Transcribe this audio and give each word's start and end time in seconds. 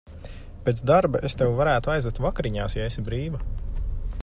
Pēc 0.67 0.79
darba 0.91 1.21
es 1.29 1.37
tevi 1.41 1.53
varētu 1.59 1.93
aizvest 1.97 2.23
vakariņās, 2.25 2.79
ja 2.79 2.89
esi 2.93 3.05
brīva. 3.11 3.43